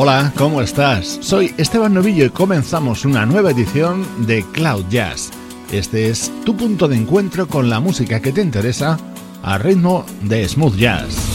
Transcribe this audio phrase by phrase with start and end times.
[0.00, 1.18] Hola, ¿cómo estás?
[1.22, 5.32] Soy Esteban Novillo y comenzamos una nueva edición de Cloud Jazz.
[5.72, 8.96] Este es tu punto de encuentro con la música que te interesa
[9.42, 11.27] a ritmo de smooth jazz.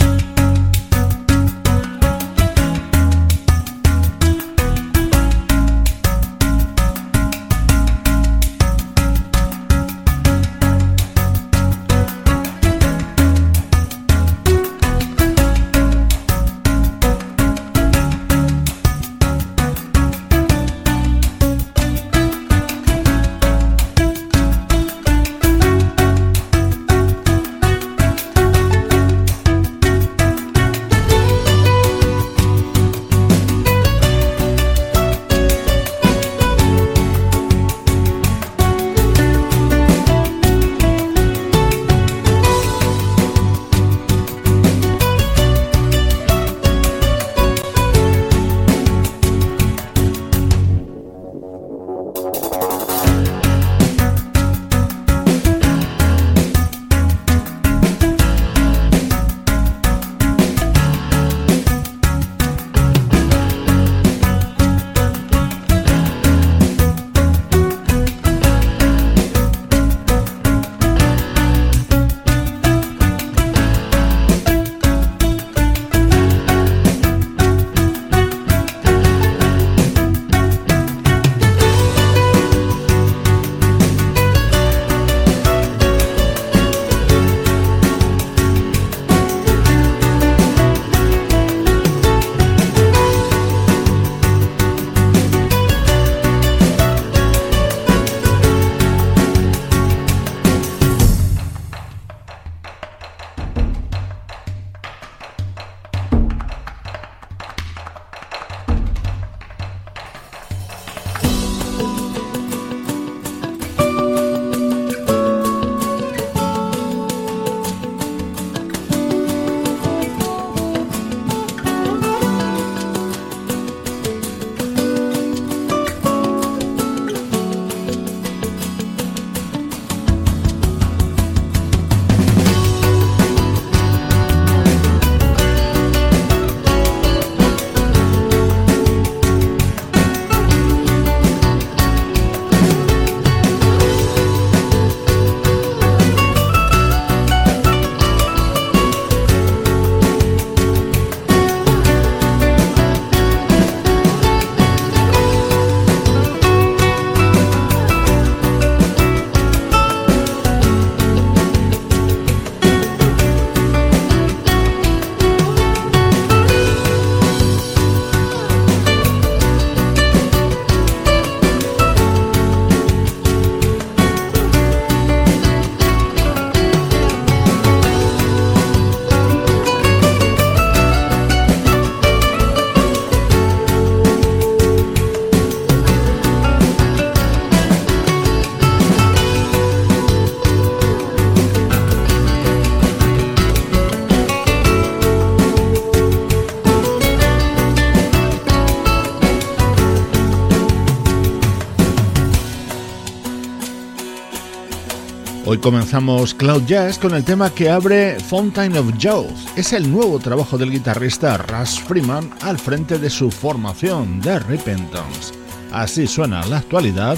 [205.64, 209.32] comenzamos Cloud Jazz con el tema que abre Fountain of Youth.
[209.56, 215.34] Es el nuevo trabajo del guitarrista Russ Freeman al frente de su formación The Repentance.
[215.72, 217.18] Así suena la actualidad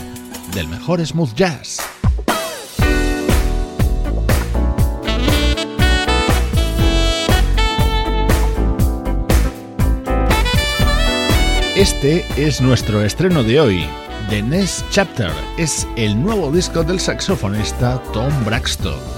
[0.54, 1.80] del mejor smooth jazz.
[11.76, 14.05] Este es nuestro estreno de hoy.
[14.30, 19.15] The Next Chapter es el nuevo disco del saxofonista Tom Braxton.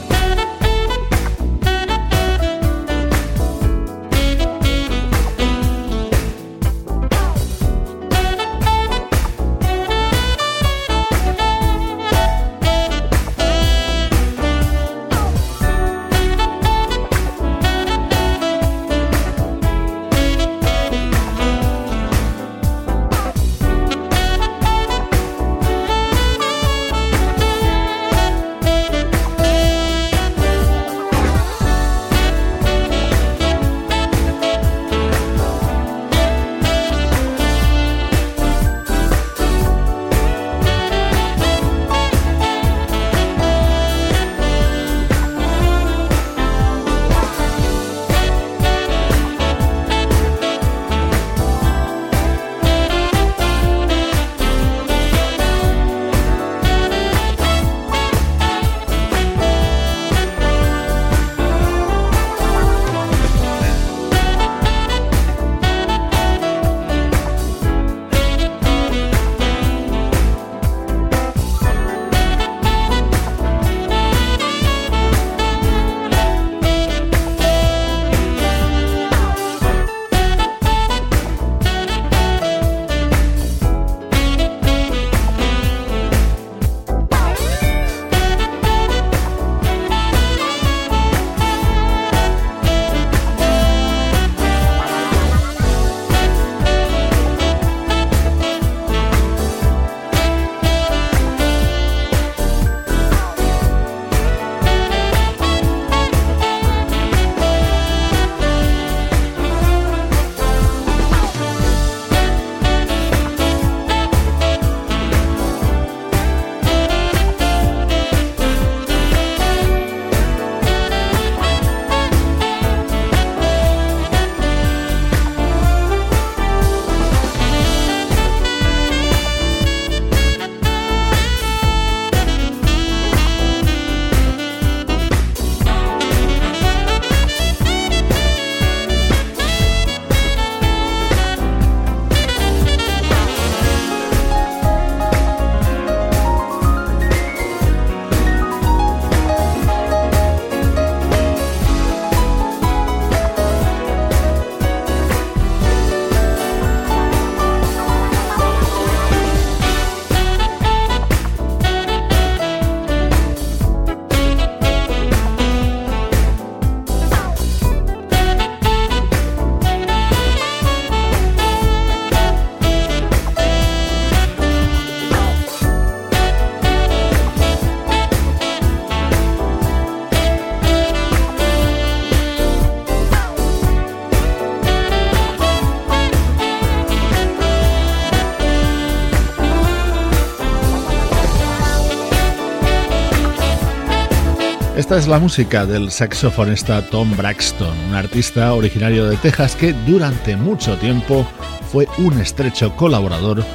[194.97, 200.75] Es la música del saxofonista Tom Braxton, un artista originario de Texas que durante mucho
[200.79, 201.23] tiempo
[201.71, 203.45] fue un estrecho colaborador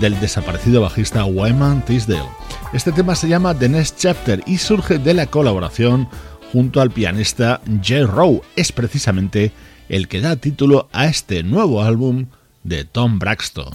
[0.00, 2.28] del desaparecido bajista Wyman Tisdale.
[2.72, 6.08] Este tema se llama The Next Chapter y surge de la colaboración
[6.52, 8.42] junto al pianista Jay Rowe.
[8.56, 9.52] Es precisamente
[9.88, 12.26] el que da título a este nuevo álbum
[12.64, 13.70] de Tom Braxton.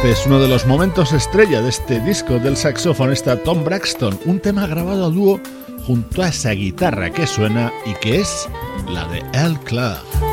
[0.00, 4.40] Este es uno de los momentos estrella de este disco del saxofonista Tom Braxton, un
[4.40, 5.38] tema grabado a dúo
[5.86, 8.48] junto a esa guitarra que suena y que es
[8.88, 10.29] la de El Club.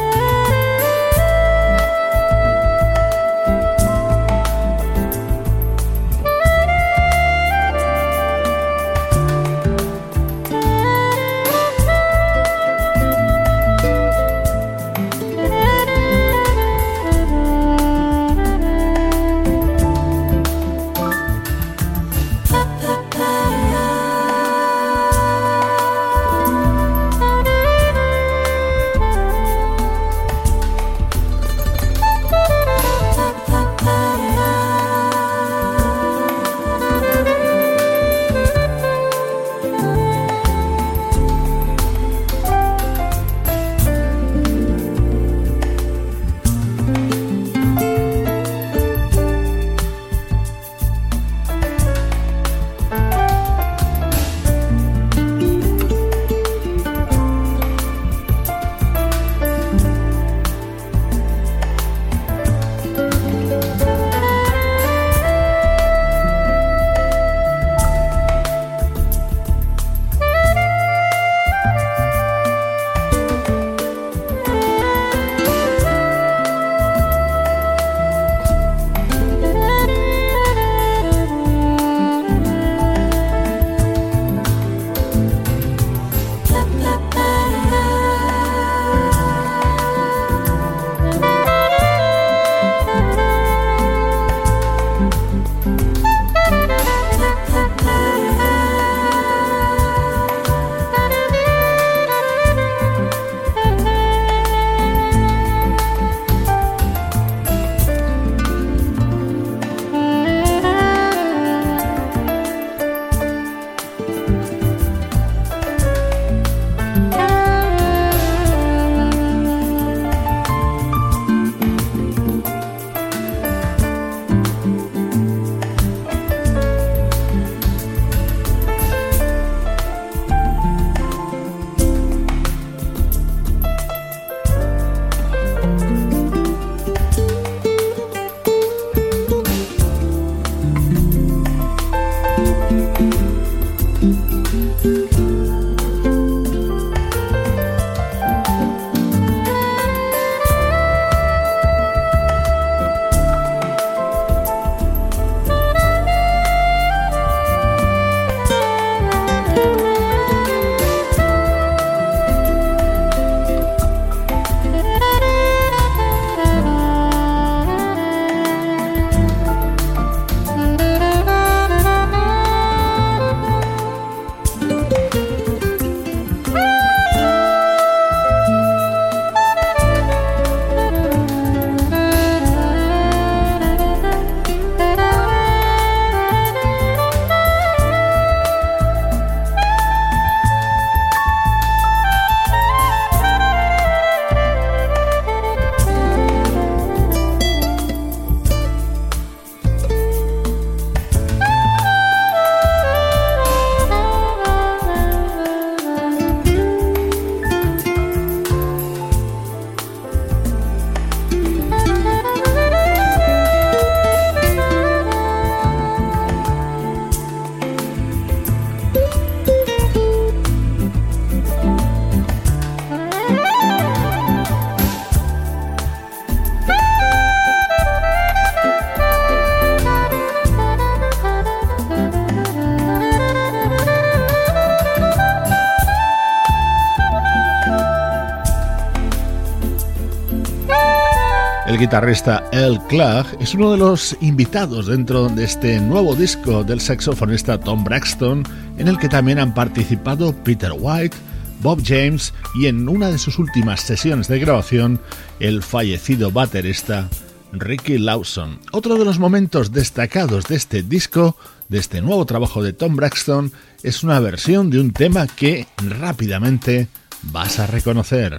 [241.77, 246.81] El guitarrista El Clark es uno de los invitados dentro de este nuevo disco del
[246.81, 248.41] saxofonista Tom Braxton,
[248.79, 251.15] en el que también han participado Peter White,
[251.61, 254.99] Bob James y en una de sus últimas sesiones de grabación,
[255.39, 257.09] el fallecido baterista
[257.51, 258.59] Ricky Lawson.
[258.71, 261.37] Otro de los momentos destacados de este disco,
[261.69, 263.51] de este nuevo trabajo de Tom Braxton,
[263.83, 266.87] es una versión de un tema que rápidamente
[267.21, 268.35] vas a reconocer.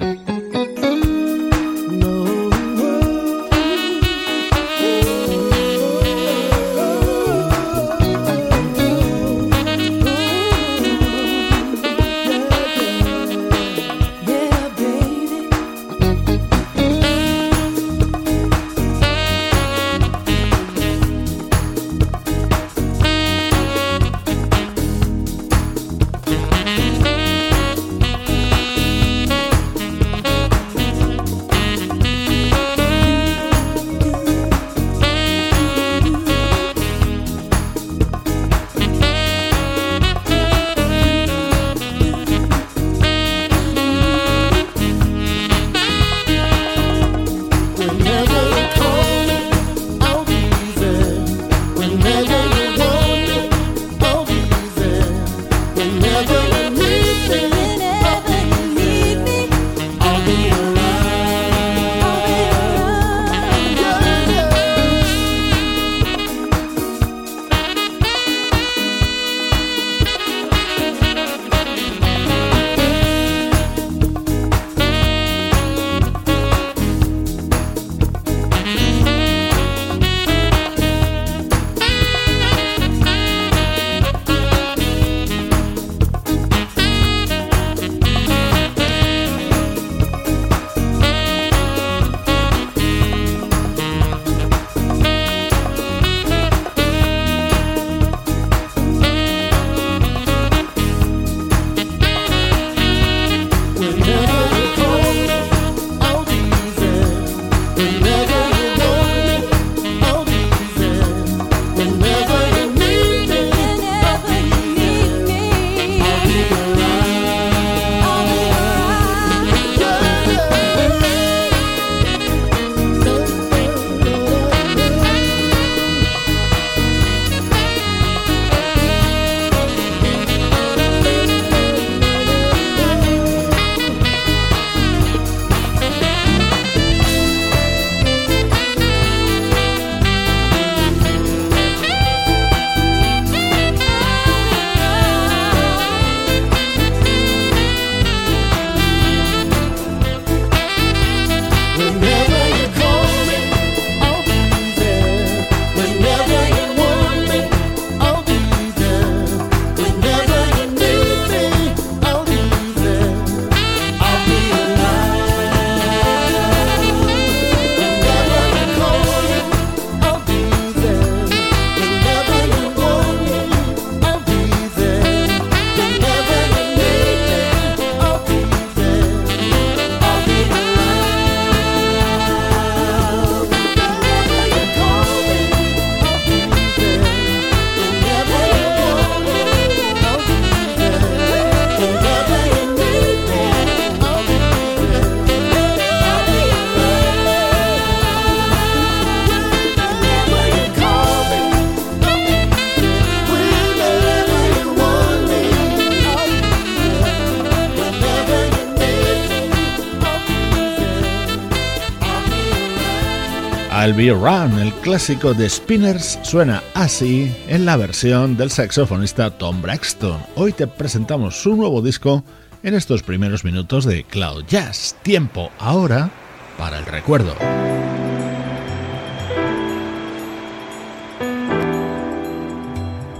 [213.89, 219.63] I'll Be Run, el clásico de Spinners, suena así en la versión del saxofonista Tom
[219.63, 220.21] Braxton.
[220.35, 222.23] Hoy te presentamos su nuevo disco
[222.63, 224.95] en estos primeros minutos de Cloud Jazz.
[225.03, 226.11] Tiempo ahora
[226.59, 227.35] para el recuerdo.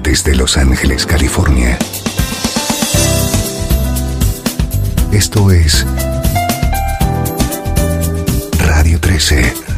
[0.03, 1.79] Desde Los Ángeles, California.
[5.13, 5.87] Esto es
[8.59, 9.78] Radio 13.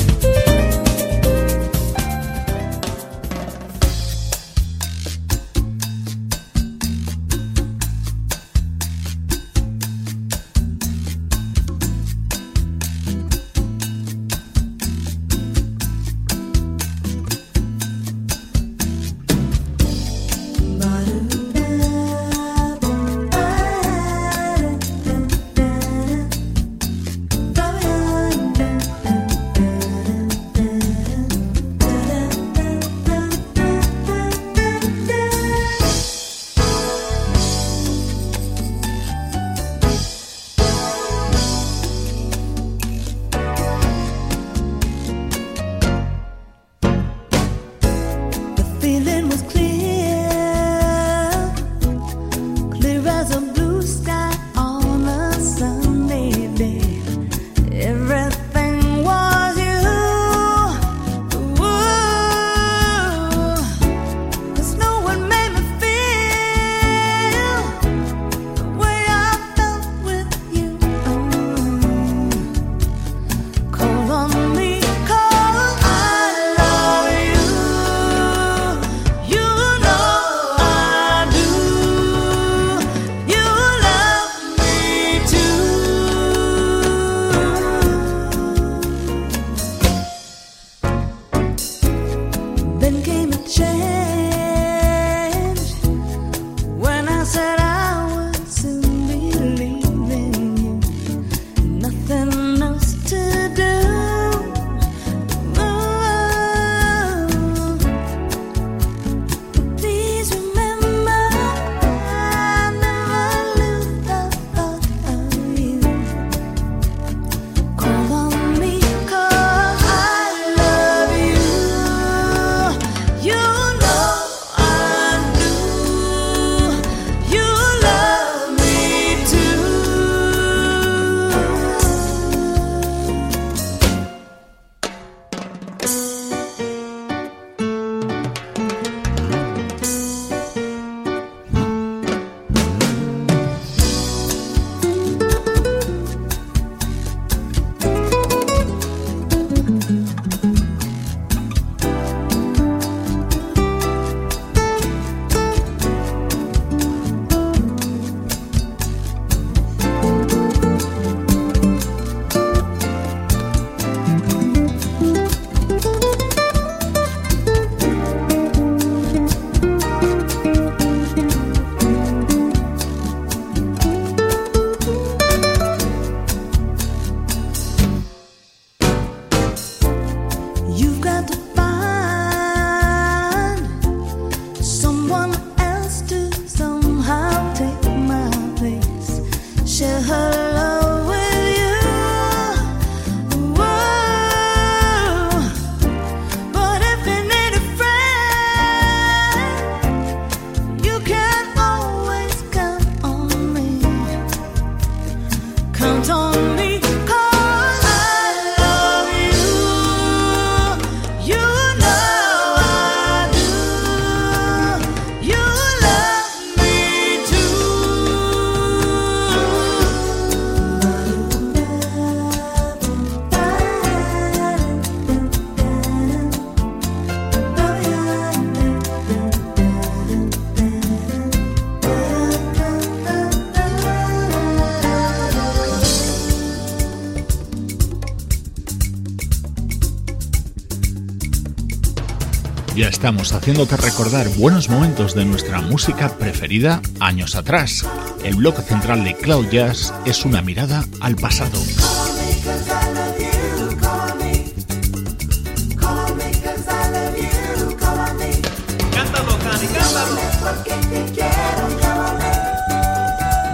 [243.01, 247.83] Estamos haciéndote recordar buenos momentos de nuestra música preferida años atrás.
[248.23, 251.57] El bloque central de Cloud Jazz es una mirada al pasado.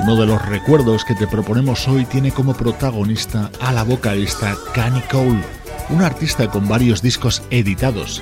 [0.02, 5.02] Uno de los recuerdos que te proponemos hoy tiene como protagonista a la vocalista Canny
[5.04, 5.42] Cole,
[5.90, 8.22] una artista con varios discos editados.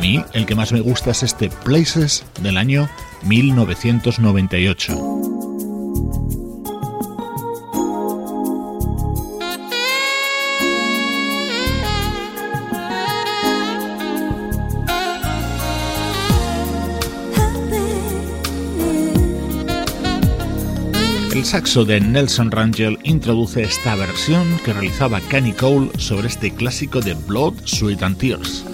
[0.00, 2.88] A mí, el que más me gusta es este Places del año
[3.24, 4.94] 1998.
[21.34, 27.02] El saxo de Nelson Rangel introduce esta versión que realizaba Kenny Cole sobre este clásico
[27.02, 28.64] de Blood, Sweat and Tears.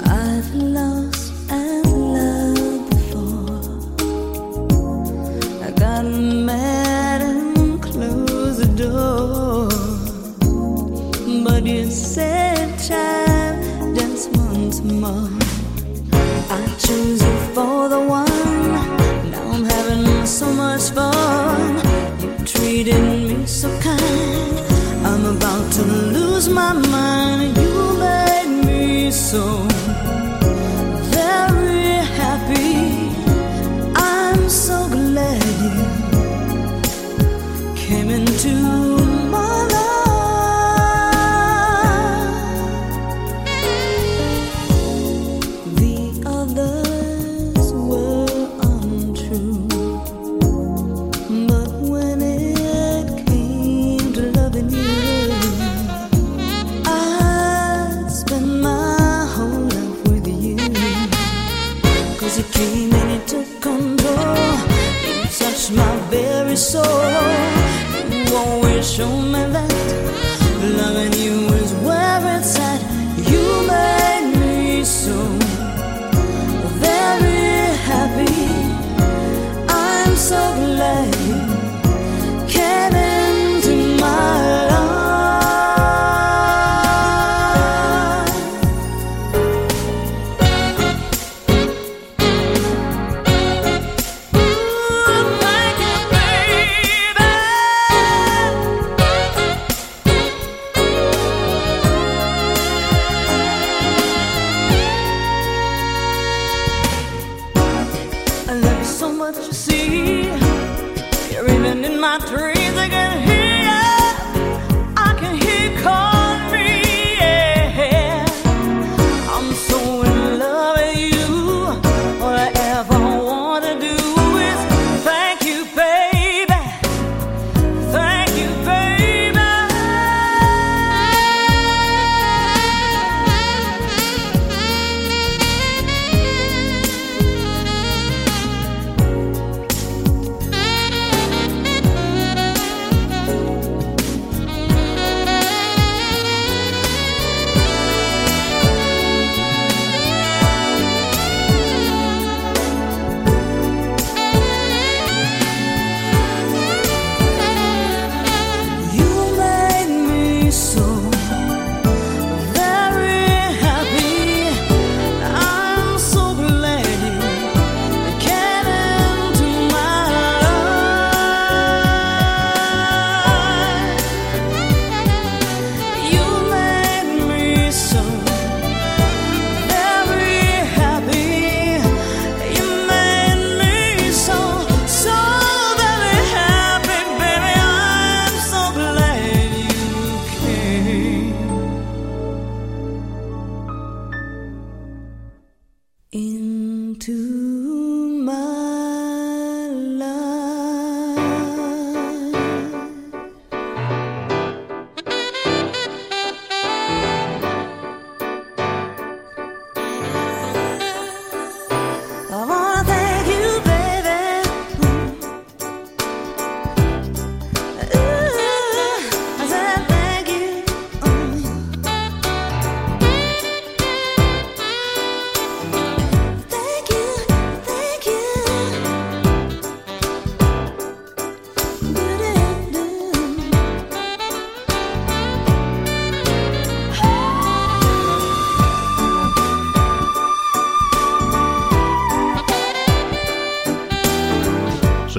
[196.94, 197.75] to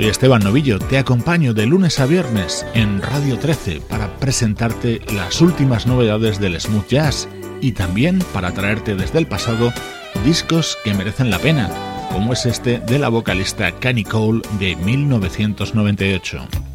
[0.10, 5.86] Esteban Novillo, te acompaño de lunes a viernes en Radio 13 para presentarte las últimas
[5.86, 7.28] novedades del smooth jazz
[7.62, 9.74] y también para traerte desde el pasado
[10.24, 11.70] discos que merecen la pena,
[12.12, 16.67] como es este de la vocalista Canny Cole de 1998.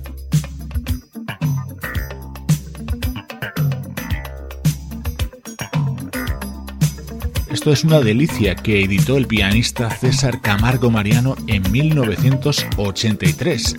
[7.62, 13.76] Esto es una delicia que editó el pianista César Camargo Mariano en 1983.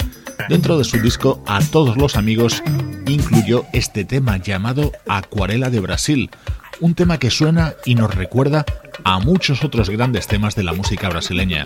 [0.48, 2.64] Dentro de su disco A todos los amigos
[3.08, 6.32] incluyó este tema llamado Acuarela de Brasil,
[6.80, 8.66] un tema que suena y nos recuerda
[9.04, 11.66] a muchos otros grandes temas de la música brasileña.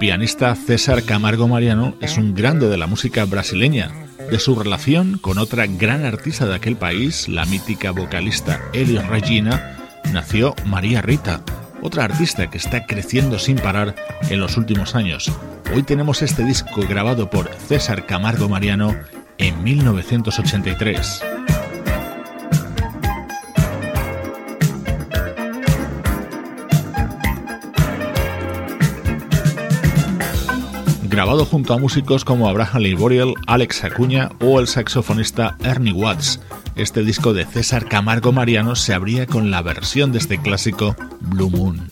[0.00, 3.92] pianista César Camargo Mariano es un grande de la música brasileña.
[4.30, 9.76] De su relación con otra gran artista de aquel país, la mítica vocalista Elis Regina,
[10.10, 11.42] nació María Rita,
[11.82, 13.94] otra artista que está creciendo sin parar
[14.30, 15.30] en los últimos años.
[15.74, 18.96] Hoy tenemos este disco grabado por César Camargo Mariano
[19.36, 21.39] en 1983.
[31.10, 36.40] Grabado junto a músicos como Abraham Lee Boreal, Alex Acuña o el saxofonista Ernie Watts.
[36.76, 41.50] Este disco de César Camargo Mariano se abría con la versión de este clásico Blue
[41.50, 41.90] Moon.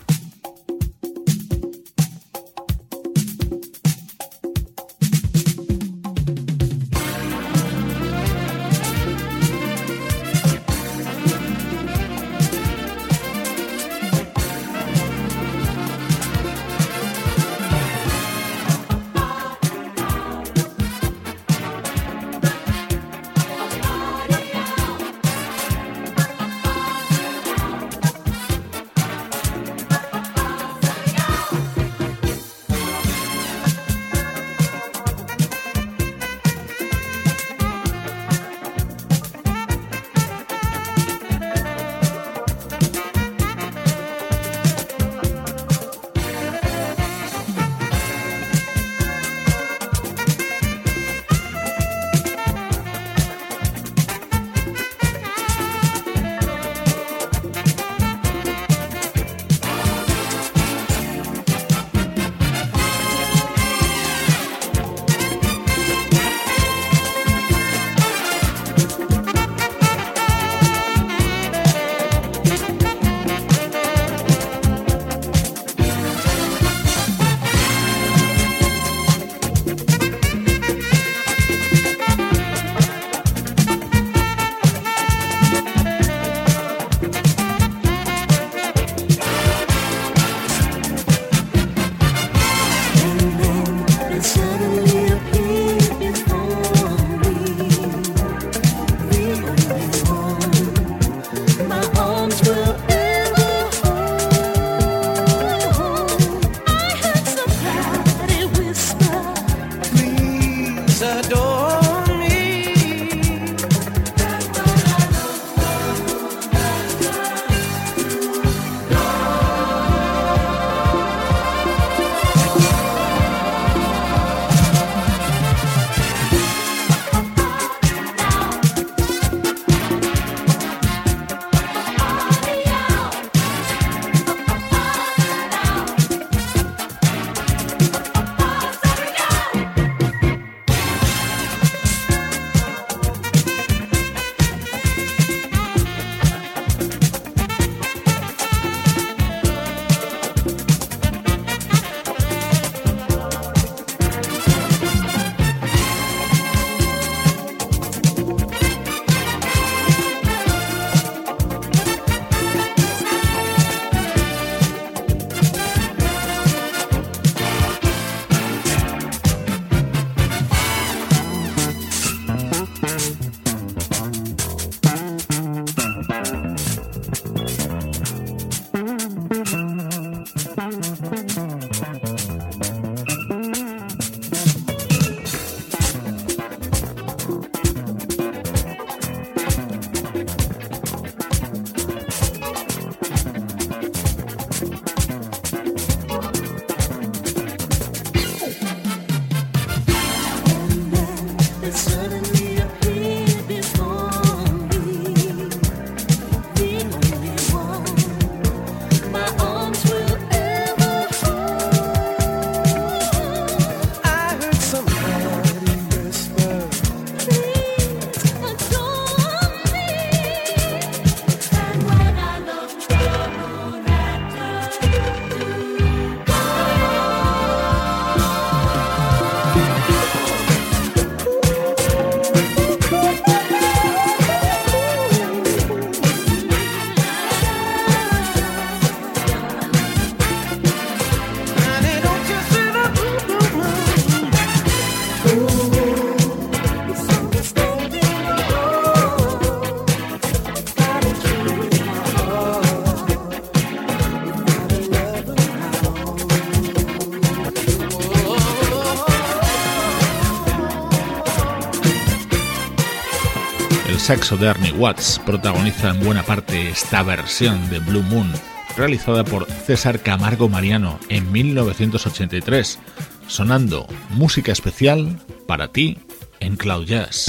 [264.09, 268.33] Saxo de Ernie Watts protagoniza en buena parte esta versión de Blue Moon,
[268.75, 272.79] realizada por César Camargo Mariano en 1983,
[273.27, 275.99] sonando música especial para ti
[276.41, 277.27] en Cloud Jazz.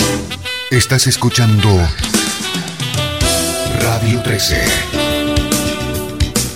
[0.71, 1.67] Estás escuchando
[3.81, 4.63] Radio 13.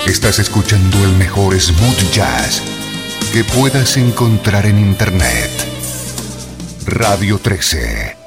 [0.08, 2.64] Estás escuchando el mejor smooth jazz
[3.34, 5.52] que puedas encontrar en Internet.
[6.86, 8.23] Radio 13.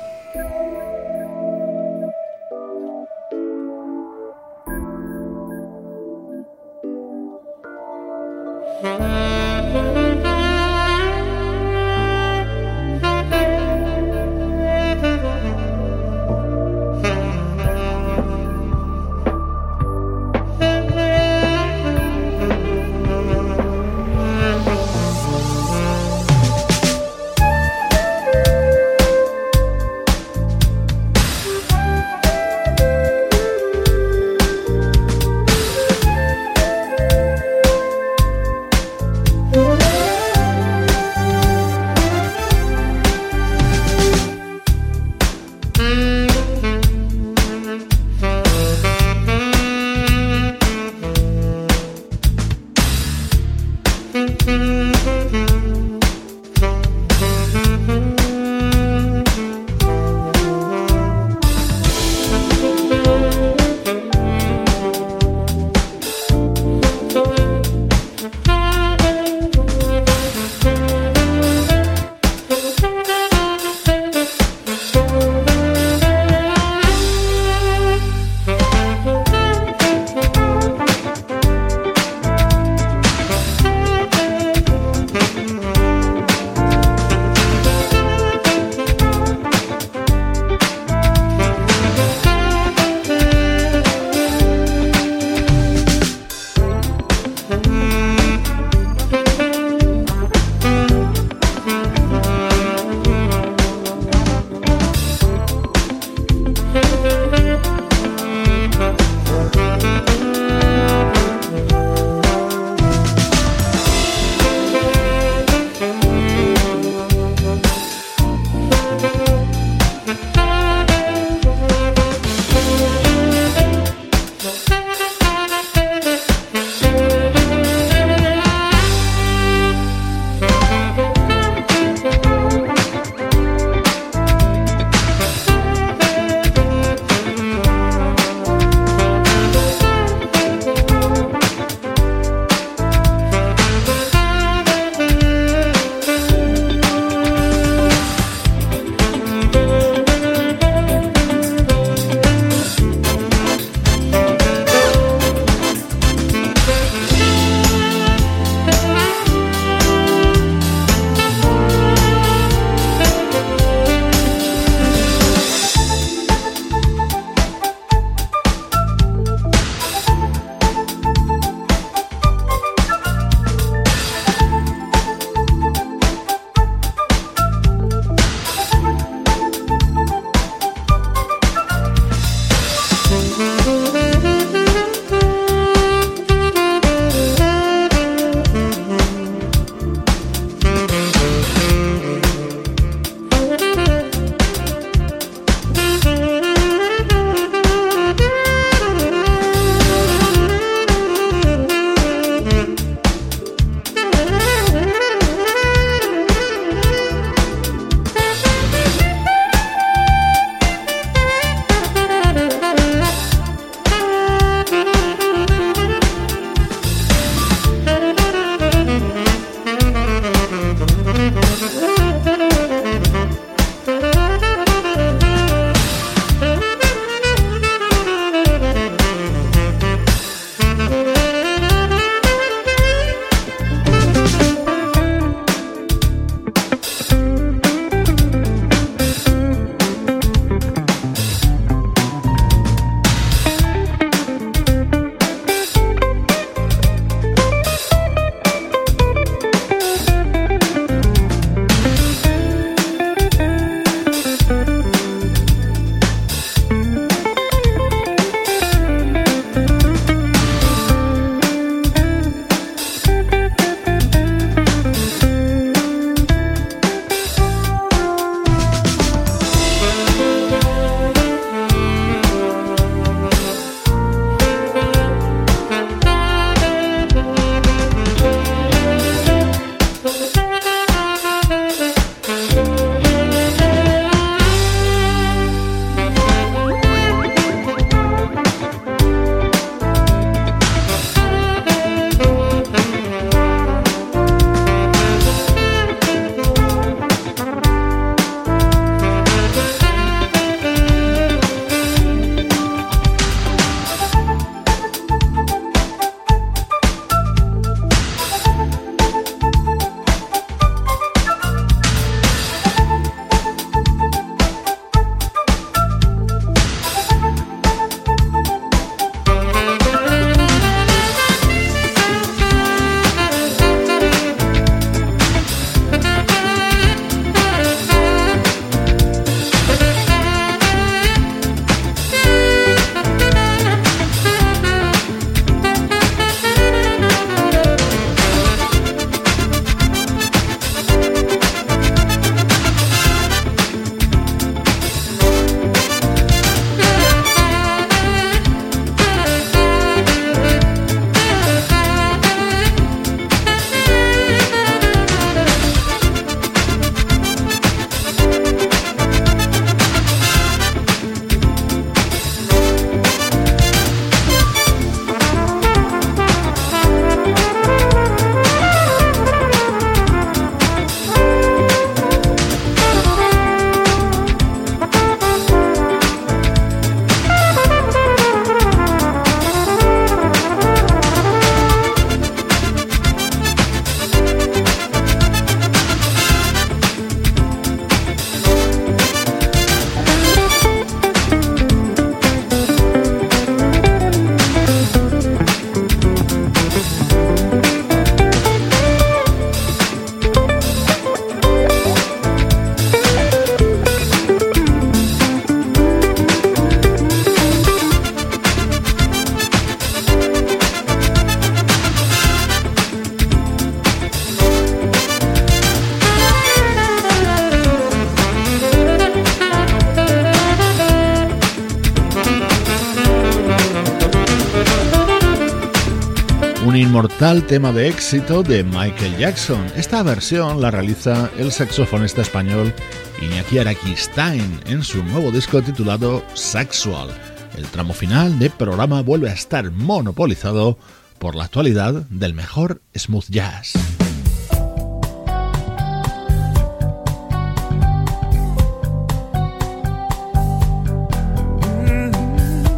[427.17, 429.65] Inmortal tema de éxito de Michael Jackson.
[429.75, 432.75] Esta versión la realiza el saxofonista español
[433.23, 437.09] Iñaki Araquistain en su nuevo disco titulado Sexual.
[437.57, 440.77] El tramo final del programa vuelve a estar monopolizado
[441.19, 443.73] por la actualidad del mejor smooth jazz.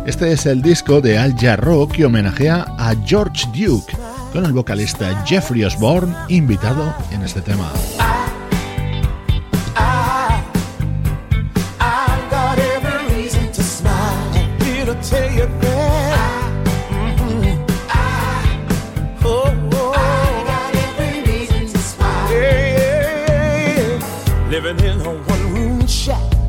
[0.07, 5.25] Este es el disco de Al Jarreau que homenajea a George Duke con el vocalista
[5.25, 7.73] Jeffrey Osborne invitado en este tema.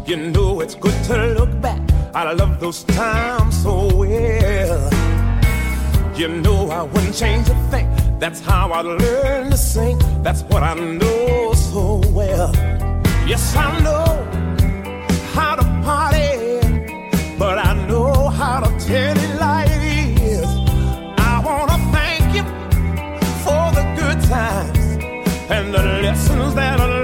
[0.05, 1.79] You know it's good to look back.
[2.15, 4.89] I love those times so well.
[6.15, 7.68] You know I wouldn't change a.
[8.19, 9.97] That's how I learned to sing.
[10.21, 12.51] That's what I know so well.
[13.25, 14.05] Yes, I know
[15.33, 16.59] how to party,
[17.37, 20.49] but I know how to tell it like it is.
[21.17, 22.43] I wanna thank you
[23.45, 24.77] for the good times
[25.49, 26.98] and the lessons that I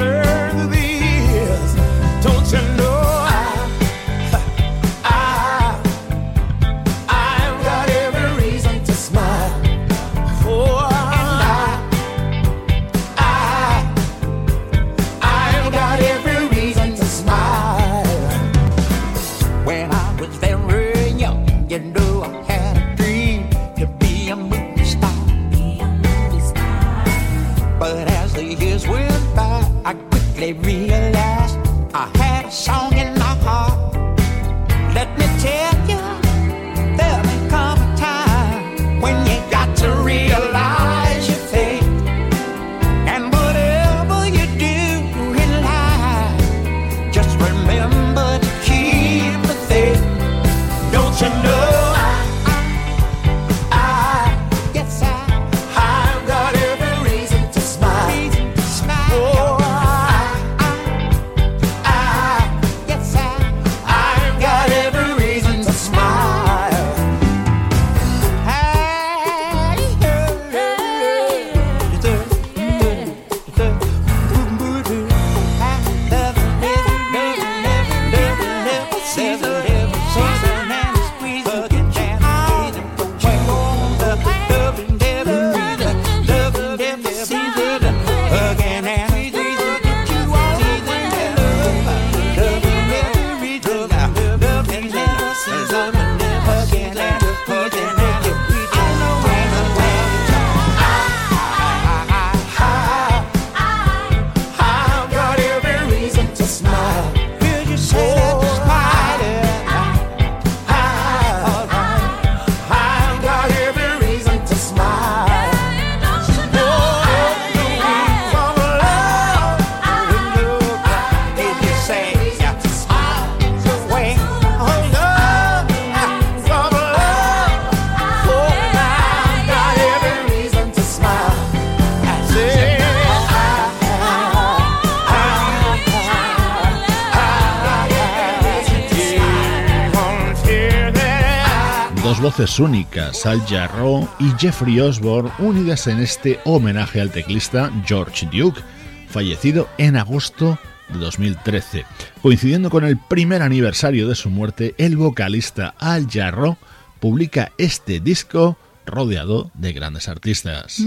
[142.38, 148.60] voces únicas, Al Jarreau y Jeffrey Osborne, unidas en este homenaje al teclista George Duke,
[149.08, 150.60] fallecido en agosto
[150.90, 151.86] de 2013.
[152.22, 156.58] Coincidiendo con el primer aniversario de su muerte, el vocalista Al Jarreau
[157.00, 160.82] publica este disco rodeado de grandes artistas.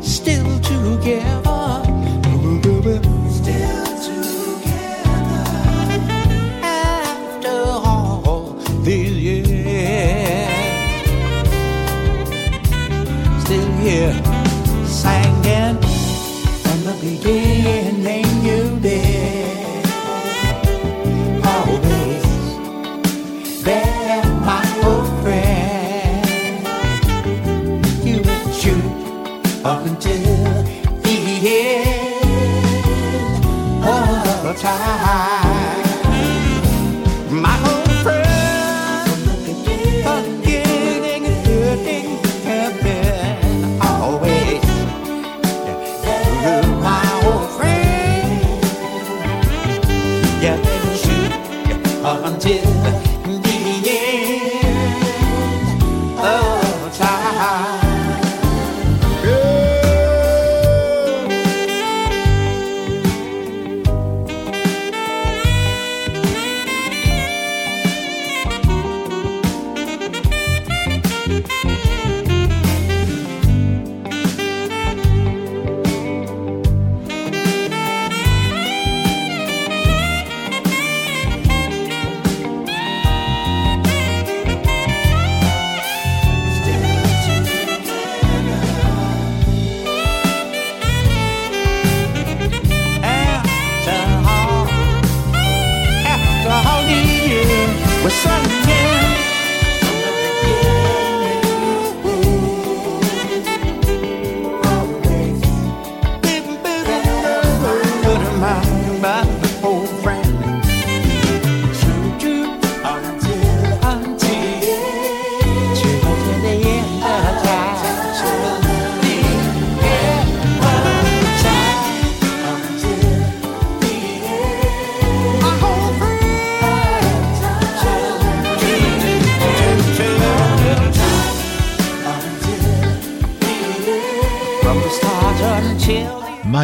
[0.00, 1.81] still together.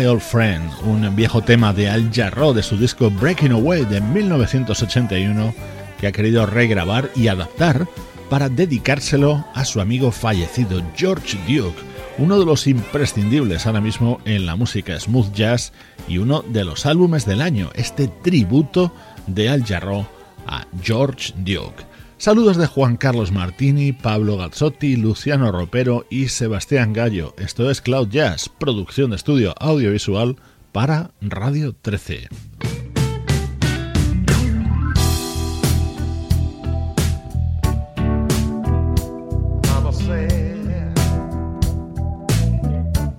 [0.08, 5.54] Old Friend, un viejo tema de Al Jarreau de su disco Breaking Away de 1981
[6.00, 7.86] que ha querido regrabar y adaptar
[8.30, 11.80] para dedicárselo a su amigo fallecido George Duke,
[12.18, 15.72] uno de los imprescindibles ahora mismo en la música smooth jazz
[16.08, 18.92] y uno de los álbumes del año, este tributo
[19.26, 20.06] de Al Jarreau
[20.46, 21.87] a George Duke.
[22.18, 27.32] Saludos de Juan Carlos Martini, Pablo Gazzotti, Luciano Ropero y Sebastián Gallo.
[27.38, 30.34] Esto es Cloud Jazz, producción de estudio audiovisual
[30.72, 32.28] para Radio 13.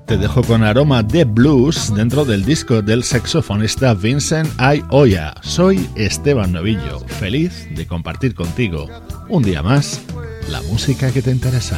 [0.10, 4.50] Te dejo con aroma de blues dentro del disco del saxofonista Vincent
[4.90, 5.36] Oya.
[5.44, 8.88] Soy Esteban Novillo, feliz de compartir contigo
[9.28, 10.02] un día más
[10.50, 11.78] la música que te interesa.